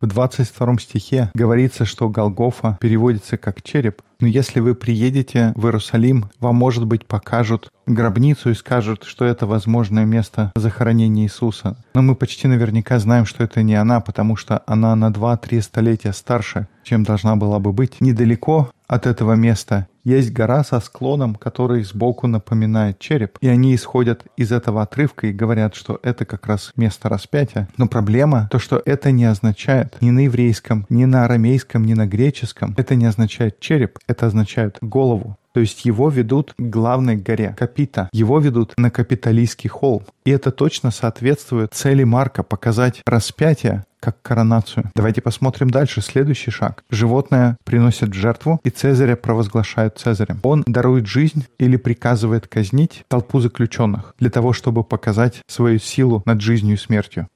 [0.00, 4.02] В 22 стихе говорится, что Голгофа переводится как череп.
[4.20, 9.46] Но если вы приедете в Иерусалим, вам, может быть, покажут гробницу и скажут, что это
[9.46, 11.76] возможное место захоронения Иисуса.
[11.94, 16.12] Но мы почти наверняка знаем, что это не она, потому что она на 2-3 столетия
[16.12, 18.00] старше, чем должна была бы быть.
[18.00, 23.36] Недалеко от этого места есть гора со склоном, который сбоку напоминает череп.
[23.40, 27.68] И они исходят из этого отрывка и говорят, что это как раз место распятия.
[27.76, 32.06] Но проблема то, что это не означает ни на еврейском, ни на арамейском, ни на
[32.06, 32.74] греческом.
[32.78, 35.36] Это не означает череп, это означает голову.
[35.52, 38.08] То есть его ведут к главной горе, Капита.
[38.12, 40.04] Его ведут на Капитолийский холм.
[40.24, 44.90] И это точно соответствует цели Марка показать распятие как коронацию.
[44.94, 46.00] Давайте посмотрим дальше.
[46.00, 46.84] Следующий шаг.
[46.90, 50.40] Животное приносит жертву, и Цезаря провозглашают Цезарем.
[50.42, 56.40] Он дарует жизнь или приказывает казнить толпу заключенных для того, чтобы показать свою силу над
[56.40, 57.28] жизнью и смертью.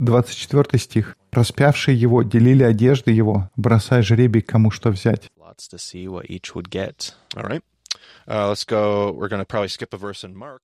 [0.00, 1.16] 24 стих.
[1.32, 5.30] «Распявшие его делили одежды его, бросая жребий, кому что взять».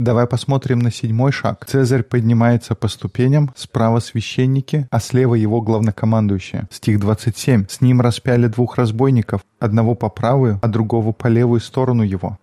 [0.00, 1.64] Давай посмотрим на седьмой шаг.
[1.66, 6.68] Цезарь поднимается по ступеням, справа священники, а слева его главнокомандующие.
[6.70, 7.66] Стих 27.
[7.68, 12.38] С ним распяли двух разбойников, одного по правую, а другого по левую сторону его.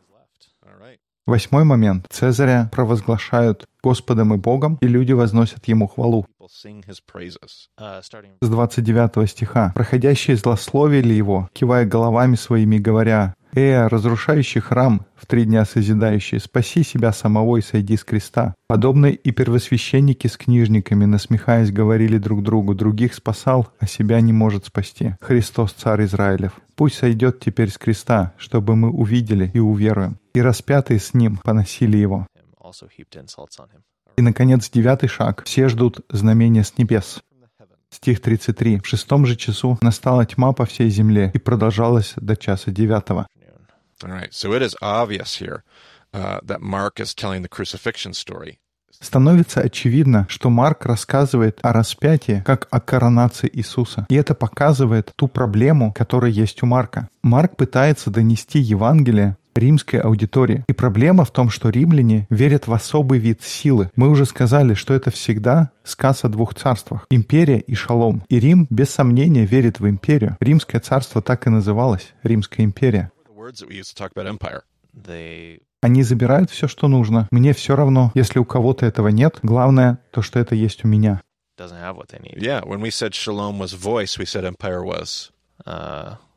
[1.30, 2.08] Восьмой момент.
[2.10, 6.26] Цезаря провозглашают Господом и Богом, и люди возносят Ему хвалу.
[6.42, 8.02] Uh,
[8.42, 9.72] С 29 стиха.
[9.76, 16.84] «Проходящие злословили Его, кивая головами своими, говоря, «Эа, разрушающий храм, в три дня созидающий, спаси
[16.84, 18.54] себя самого и сойди с креста».
[18.68, 24.66] Подобные и первосвященники с книжниками, насмехаясь, говорили друг другу, других спасал, а себя не может
[24.66, 25.16] спасти.
[25.22, 26.54] Христос, Царь Израилев.
[26.76, 30.18] Пусть сойдет теперь с креста, чтобы мы увидели и уверуем.
[30.34, 32.28] И распятые с ним поносили его.
[34.18, 35.44] И, наконец, девятый шаг.
[35.46, 37.22] Все ждут знамения с небес.
[37.90, 38.80] Стих 33.
[38.80, 43.28] «В шестом же часу настала тьма по всей земле и продолжалась до часа девятого».
[48.92, 54.06] Становится очевидно, что Марк рассказывает о распятии как о коронации Иисуса.
[54.10, 57.08] И это показывает ту проблему, которая есть у Марка.
[57.24, 60.64] Марк пытается донести Евангелие римской аудитории.
[60.68, 63.92] И проблема в том, что римляне верят в особый вид силы.
[63.96, 68.24] Мы уже сказали, что это всегда сказ о двух царствах– империя и шалом.
[68.30, 70.38] И Рим, без сомнения, верит в империю.
[70.40, 73.12] Римское царство так и называлось– Римская империя.
[75.82, 77.28] Они забирают все, что нужно.
[77.32, 79.40] Мне все равно, если у кого-то этого нет.
[79.44, 81.22] Главное, то, что это есть у меня.
[81.58, 85.30] Yeah, when we said shalom was voice, we said empire was
[85.66, 85.66] uh, Stick.
[85.66, 85.66] Stick.
[85.66, 86.29] When we said shalom was trust, we said empire was.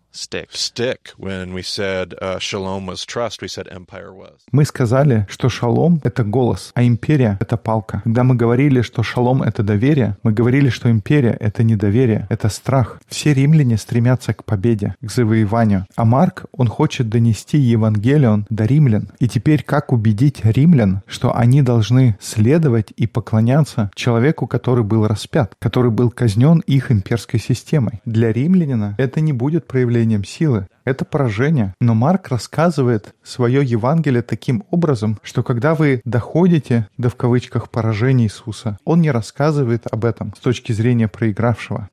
[4.51, 8.03] Мы сказали, что шалом— это голос, а империя— это палка.
[8.05, 13.01] Когда мы говорили, что шалом— это доверие, мы говорили, что империя— это недоверие, это страх.
[13.09, 15.87] Все римляне стремятся к победе, к завоеванию.
[15.96, 19.09] А Марк, он хочет донести Евангелион до римлян.
[19.18, 25.55] И теперь как убедить римлян, что они должны следовать и поклоняться человеку, который был распят,
[25.59, 28.03] который был казнен их имперской системой?
[28.05, 30.66] Для римлянина это не будет проявлением проявлением силы.
[30.84, 31.74] Это поражение.
[31.80, 38.24] Но Марк рассказывает свое Евангелие таким образом, что когда вы доходите до в кавычках поражения
[38.24, 41.88] Иисуса, он не рассказывает об этом с точки зрения проигравшего.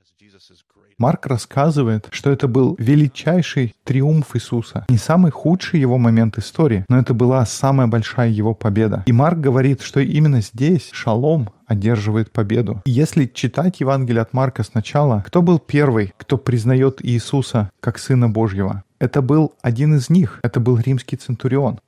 [1.00, 4.86] Марк рассказывает, что это был величайший триумф Иисуса.
[4.90, 9.04] Не самый худший его момент истории, но это была самая большая его победа.
[9.06, 12.82] И Марк говорит, что именно здесь шалом одерживает победу.
[12.84, 18.28] И если читать Евангелие от Марка сначала, кто был первый, кто признает Иисуса как Сына
[18.28, 18.84] Божьего?
[19.00, 21.80] Это был один из них, это был римский центурион.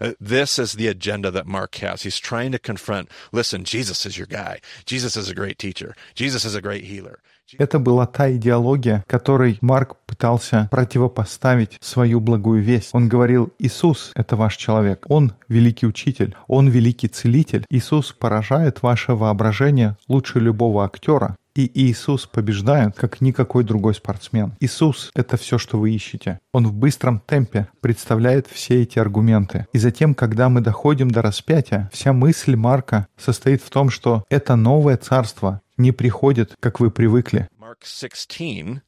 [0.00, 2.02] Uh, this is the agenda that Mark has.
[2.02, 4.60] He's trying to confront listen, Jesus is your guy.
[4.84, 5.94] Jesus is a great teacher.
[6.14, 7.18] Jesus is a great healer.
[7.58, 12.90] Это была та идеология, которой Марк пытался противопоставить свою благую весть.
[12.92, 17.64] Он говорил, Иисус— это ваш человек, Он— великий учитель, Он— великий целитель.
[17.70, 21.36] Иисус поражает ваше воображение лучше любого актера.
[21.56, 24.52] И Иисус побеждает, как никакой другой спортсмен.
[24.60, 26.38] Иисус— это все, что вы ищете.
[26.52, 29.66] Он в быстром темпе представляет все эти аргументы.
[29.72, 34.54] И затем, когда мы доходим до распятия, вся мысль Марка состоит в том, что это
[34.54, 37.48] новое царство не приходит, как вы привыкли.
[37.58, 38.82] Mark 16,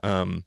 [0.00, 0.42] you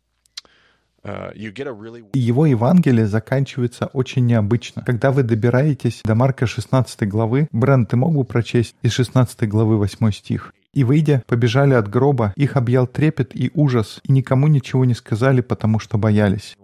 [1.54, 2.06] get a really...
[2.14, 4.84] И его Евангелие заканчивается очень необычно.
[4.86, 9.78] Когда вы добираетесь до Марка 16 главы, Брент, ты мог бы прочесть из 16 главы
[9.78, 10.54] 8 стих?
[10.74, 15.42] И, выйдя, побежали от гроба, их объял трепет и ужас, и никому ничего не сказали,
[15.42, 16.56] потому что боялись.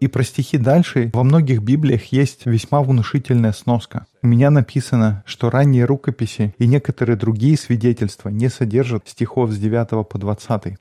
[0.00, 4.06] И про стихи дальше во многих Библиях есть весьма внушительная сноска.
[4.22, 10.08] У меня написано, что ранние рукописи и некоторые другие свидетельства не содержат стихов с 9
[10.08, 10.78] по 20.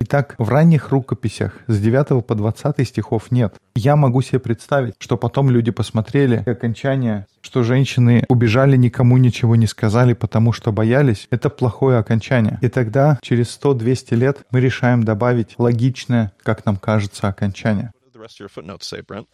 [0.00, 3.54] Итак, в ранних рукописях с 9 по 20 стихов нет.
[3.74, 9.66] Я могу себе представить, что потом люди посмотрели окончание, что женщины убежали, никому ничего не
[9.66, 11.28] сказали, потому что боялись.
[11.30, 12.58] Это плохое окончание.
[12.62, 17.92] И тогда, через 100-200 лет, мы решаем добавить логичное, как нам кажется, окончание.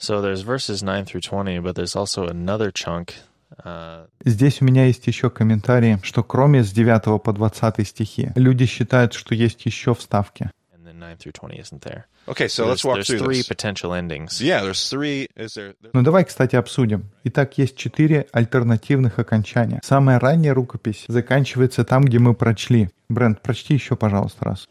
[0.00, 3.14] So there's verses 9 through 20, but there's also another chunk
[4.24, 9.12] Здесь у меня есть еще комментарий, что кроме с 9 по 20 стихи, люди считают,
[9.12, 10.50] что есть еще вставки.
[12.26, 13.48] Okay, so let's walk through three this.
[13.48, 14.40] potential endings.
[14.40, 15.28] Yeah, there's three.
[15.36, 15.74] Is there?
[15.92, 17.10] Ну давай, кстати, обсудим.
[17.24, 19.80] Итак, есть четыре альтернативных окончания.
[19.82, 22.90] Самая ранняя рукопись заканчивается там, где мы прочли.
[23.08, 24.68] Брент, прочти еще, пожалуйста, раз.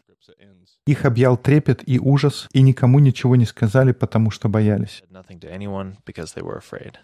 [0.84, 5.04] Их объял трепет и ужас, и никому ничего не сказали, потому что боялись.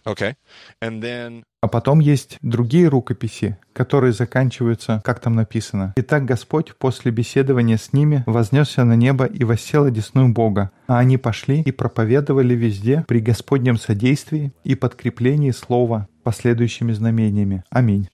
[0.04, 0.34] Okay,
[0.82, 5.92] then А потом есть другие рукописи, которые заканчиваются, как там написано.
[5.96, 11.16] «Итак Господь после беседования с ними вознесся на небо и воссел одесную Бога, а они
[11.16, 17.62] пошли и проповедовали везде при Господнем содействии и подкреплении слова последующими знамениями.
[17.70, 18.08] Аминь».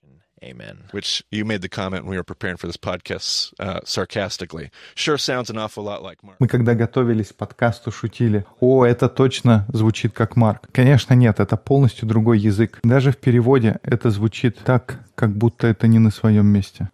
[0.45, 0.77] Amen.
[0.91, 4.69] which you made the comment when we were preparing for this podcast uh, sarcastically.
[4.95, 6.37] Sure sounds an awful lot like Mark.
[6.39, 8.45] Мы когда готовились к подкасту, шутили.
[8.59, 10.67] О, это точно звучит как Марк.
[10.71, 12.79] Конечно, нет, это полностью другой язык.
[12.83, 16.89] Даже в переводе это звучит так, как будто это не на своем месте.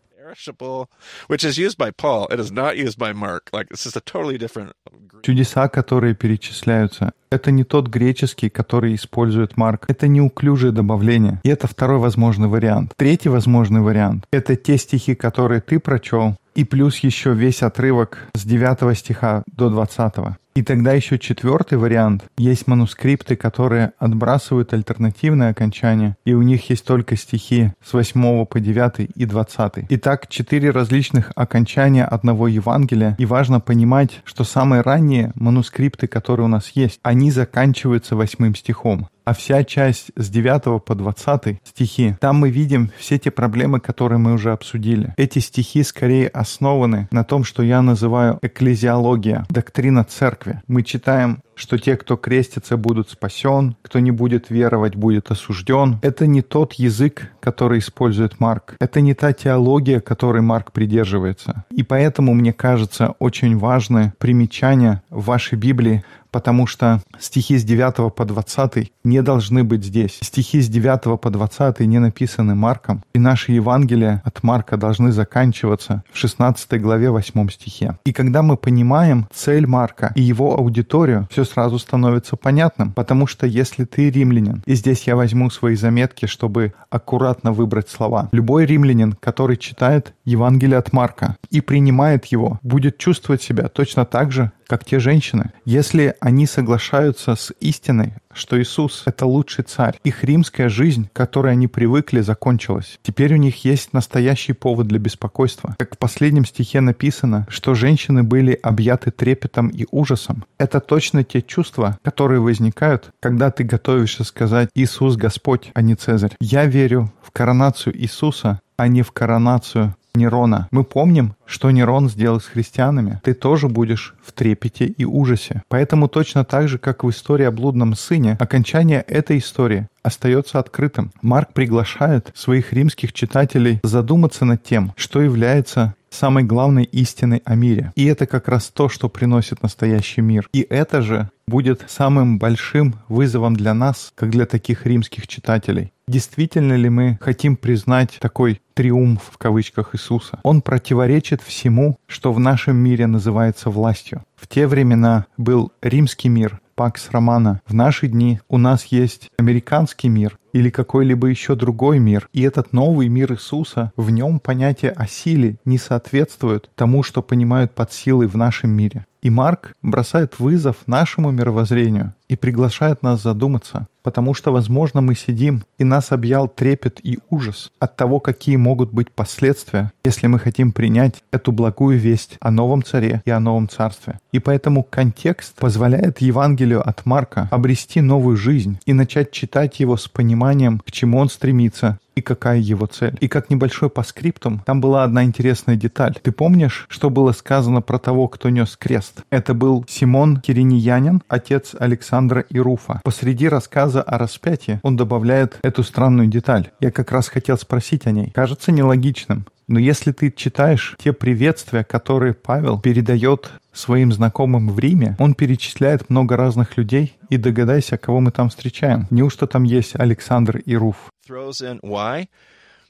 [5.23, 9.85] Чудеса, которые перечисляются, это не тот греческий, который использует Марк.
[9.87, 11.39] Это неуклюжее добавление.
[11.43, 12.93] И это второй возможный вариант.
[12.97, 18.43] Третий возможный вариант— это те стихи, которые ты прочел, и плюс еще весь отрывок с
[18.43, 20.40] 9 стиха до 20.
[20.53, 22.25] И тогда еще четвертый вариант.
[22.37, 28.59] Есть манускрипты, которые отбрасывают альтернативное окончание, и у них есть только стихи с 8 по
[28.59, 29.85] 9 и 20.
[29.89, 36.49] Итак, четыре различных окончания одного Евангелия, и важно понимать, что самые ранние манускрипты, которые у
[36.49, 42.37] нас есть, они заканчиваются восьмым стихом а вся часть с 9 по 20 стихи, там
[42.37, 45.13] мы видим все те проблемы, которые мы уже обсудили.
[45.17, 50.61] Эти стихи скорее основаны на том, что я называю экклезиология, доктрина церкви.
[50.67, 55.99] Мы читаем что те, кто крестится, будут спасен, кто не будет веровать, будет осужден.
[56.01, 58.75] Это не тот язык, который использует Марк.
[58.79, 61.65] Это не та теология, которой Марк придерживается.
[61.69, 68.13] И поэтому, мне кажется, очень важны примечания в вашей Библии, потому что стихи с 9
[68.15, 70.17] по 20 не должны быть здесь.
[70.21, 76.03] Стихи с 9 по 20 не написаны Марком, и наши Евангелия от Марка должны заканчиваться
[76.11, 77.97] в 16 главе 8 стихе.
[78.05, 83.45] И когда мы понимаем цель Марка и его аудиторию, все сразу становится понятным, потому что
[83.45, 89.13] если ты римлянин, и здесь я возьму свои заметки, чтобы аккуратно выбрать слова, любой римлянин,
[89.13, 94.85] который читает Евангелие от Марка и принимает его, будет чувствовать себя точно так же, как
[94.85, 95.51] те женщины.
[95.65, 99.99] Если они соглашаются с истиной, что Иисус— это лучший царь.
[100.03, 102.99] Их римская жизнь, которой они привыкли, закончилась.
[103.03, 105.75] Теперь у них есть настоящий повод для беспокойства.
[105.77, 110.45] Как в последнем стихе написано, что женщины были объяты трепетом и ужасом.
[110.57, 116.35] Это точно те чувства, которые возникают, когда ты готовишься сказать «Иисус Господь», а не Цезарь.
[116.39, 120.67] Я верю в коронацию Иисуса, а не в коронацию Нерона.
[120.71, 123.19] Мы помним, что Нерон сделал с христианами.
[123.23, 125.63] Ты тоже будешь в трепете и ужасе.
[125.67, 131.11] Поэтому точно так же, как в истории о блудном сыне, окончание этой истории остается открытым.
[131.21, 137.91] Марк приглашает своих римских читателей задуматься над тем, что является самой главной истиной о мире.
[137.95, 140.47] И это как раз то, что приносит настоящий мир.
[140.53, 145.91] И это же будет самым большим вызовом для нас, как для таких римских читателей.
[146.07, 150.39] Действительно ли мы хотим признать такой триумф в кавычках Иисуса?
[150.43, 154.23] Он противоречит всему, что в нашем мире называется властью.
[154.35, 157.61] В те времена был римский мир, Пакс Романа.
[157.65, 162.27] В наши дни у нас есть американский мир или какой-либо еще другой мир.
[162.33, 167.73] И этот новый мир Иисуса, в нем понятие о силе не соответствует тому, что понимают
[167.73, 169.05] под силой в нашем мире.
[169.21, 175.63] И Марк бросает вызов нашему мировоззрению и приглашает нас задуматься, потому что, возможно, мы сидим,
[175.77, 180.71] и нас объял трепет и ужас от того, какие могут быть последствия, если мы хотим
[180.71, 184.19] принять эту благую весть о новом царе и о новом царстве.
[184.31, 190.07] И поэтому контекст позволяет Евангелию от Марка обрести новую жизнь и начать читать его с
[190.07, 193.17] пониманием, к чему он стремится, и какая его цель.
[193.21, 196.17] И как небольшой паскриптум, там была одна интересная деталь.
[196.21, 199.23] Ты помнишь, что было сказано про того, кто нес крест?
[199.29, 203.01] Это был Симон Кириньянин, отец Александра и Руфа.
[203.03, 206.69] Посреди рассказа о распятии он добавляет эту странную деталь.
[206.79, 208.31] Я как раз хотел спросить о ней.
[208.31, 209.45] Кажется нелогичным.
[209.67, 216.09] Но если ты читаешь те приветствия, которые Павел передает своим знакомым в Риме, он перечисляет
[216.09, 219.07] много разных людей, и догадайся, кого мы там встречаем.
[219.09, 221.09] Неужто там есть Александр и Руф?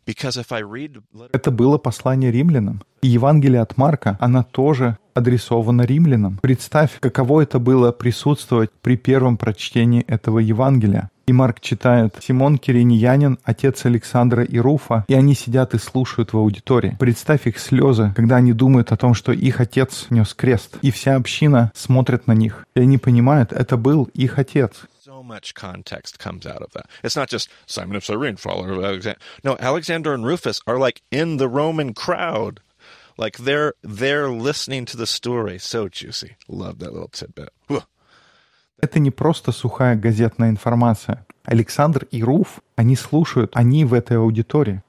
[0.05, 2.81] Это было послание римлянам.
[3.01, 6.39] И Евангелие от Марка, она тоже адресована римлянам.
[6.41, 11.09] Представь, каково это было присутствовать при первом прочтении этого Евангелия.
[11.27, 16.37] И Марк читает «Симон Кириньянин, отец Александра и Руфа», и они сидят и слушают в
[16.37, 16.97] аудитории.
[16.99, 21.15] Представь их слезы, когда они думают о том, что их отец нес крест, и вся
[21.15, 22.65] община смотрит на них.
[22.75, 24.71] И они понимают, это был их отец.
[25.31, 26.87] Much context comes out of that.
[27.05, 29.19] It's not just Simon of Cyrene, follower of Alexander.
[29.45, 32.59] No, Alexander and Rufus are like in the Roman crowd.
[33.17, 35.57] Like they're they're listening to the story.
[35.57, 36.35] So juicy.
[36.49, 37.49] Love that little tidbit.
[38.81, 41.25] Это не просто сухая газетная информация.
[41.45, 44.81] Александр и Руф, они слушают, они в этой аудитории.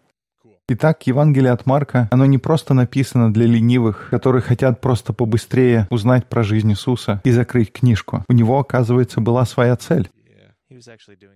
[0.68, 6.26] Итак, Евангелие от Марка, оно не просто написано для ленивых, которые хотят просто побыстрее узнать
[6.26, 8.24] про жизнь Иисуса и закрыть книжку.
[8.28, 10.09] У него, оказывается, была своя цель.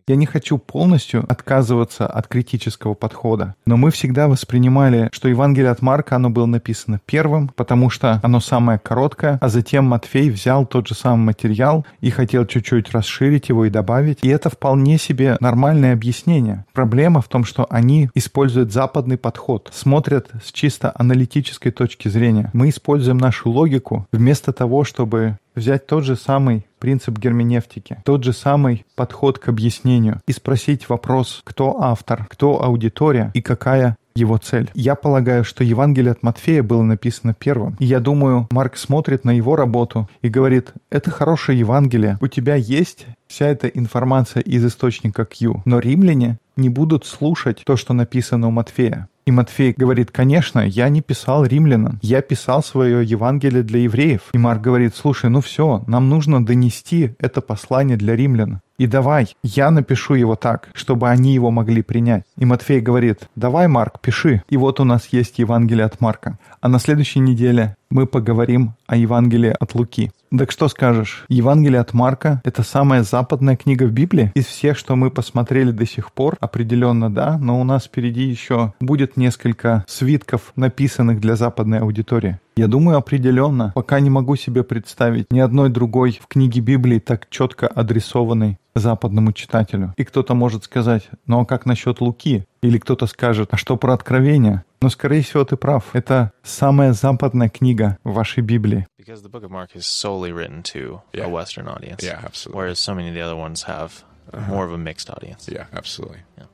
[0.09, 5.83] Я не хочу полностью отказываться от критического подхода, но мы всегда воспринимали, что Евангелие от
[5.83, 10.89] Марка, оно было написано первым, потому что оно самое короткое, а затем Матфей взял тот
[10.89, 15.93] же самый материал и хотел чуть-чуть расширить его и добавить, и это вполне себе нормальное
[15.93, 16.65] объяснение.
[16.73, 22.51] Проблема в том, что они используют западный подход, смотрят с чисто аналитической точки зрения.
[22.53, 28.33] Мы используем нашу логику вместо того, чтобы взять тот же самый принцип герменевтики, тот же
[28.33, 34.71] самый подход к объяснению и спросить вопрос, кто автор, кто аудитория и какая его цель.
[34.75, 37.77] Я полагаю, что Евангелие от Матфея было написано первым.
[37.79, 42.55] И я думаю, Марк смотрит на его работу и говорит, это хорошее Евангелие, у тебя
[42.55, 48.49] есть вся эта информация из источника Q, но римляне не будут слушать то, что написано
[48.49, 49.09] у Матфея.
[49.27, 54.21] И Матфей говорит, конечно, я не писал римлянам, я писал свое Евангелие для евреев.
[54.33, 58.61] И Марк говорит, слушай, ну все, нам нужно донести это послание для римлян.
[58.79, 62.25] И давай, я напишу его так, чтобы они его могли принять.
[62.37, 64.43] И Матфей говорит, давай, Марк, пиши.
[64.51, 66.39] И вот у нас есть Евангелие от Марка.
[66.61, 70.11] А на следующей неделе мы поговорим о Евангелии от Луки.
[70.37, 71.25] Так что скажешь?
[71.29, 74.33] Евангелие от Марка— это самая западная книга в Библии?
[74.35, 78.75] Из всех, что мы посмотрели до сих пор, определенно да, но у нас впереди еще
[78.81, 82.41] будет несколько свитков, написанных для западной аудитории.
[82.57, 83.73] Я думаю, определенно.
[83.75, 89.33] Пока не могу себе представить ни одной другой в книге Библии так четко адресованной западному
[89.33, 89.95] читателю.
[89.97, 92.45] И кто-то может сказать, ну а как насчет Луки?
[92.63, 94.65] Или кто-то скажет, а что про Откровение?
[94.81, 95.95] Но, скорее всего, ты прав.
[95.95, 98.87] Это самая западная книга в вашей Библии.
[98.99, 101.25] Because the book of Mark is solely written to yeah.
[101.25, 102.03] a Western audience.
[102.03, 102.59] Yeah, absolutely.
[102.59, 104.51] Whereas so many of the other ones have uh-huh.
[104.51, 105.49] more of a mixed audience.
[105.49, 106.21] Yeah, absolutely.
[106.37, 106.47] Yeah.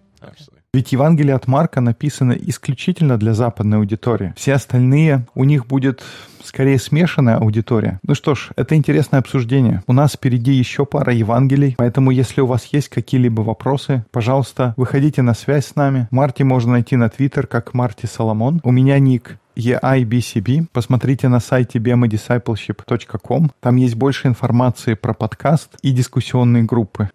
[0.75, 4.33] Ведь Евангелие от Марка написано исключительно для западной аудитории.
[4.37, 6.03] Все остальные, у них будет
[6.43, 8.01] скорее смешанная аудитория.
[8.03, 9.83] Ну что ж, это интересное обсуждение.
[9.87, 15.23] У нас впереди еще пара Евангелий, поэтому если у вас есть какие-либо вопросы, пожалуйста, выходите
[15.23, 16.09] на связь с нами.
[16.11, 18.61] Марти можно найти на Твиттер как Марти Соломон.
[18.65, 20.69] У меня ник EIBCB.
[20.73, 23.51] Посмотрите на сайте bemadiscipleship.com.
[23.61, 27.11] Там есть больше информации про подкаст и дискуссионные группы.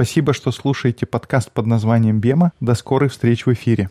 [0.00, 2.52] Спасибо, что слушаете подкаст под названием «Бема».
[2.58, 3.90] До скорой встречи в эфире.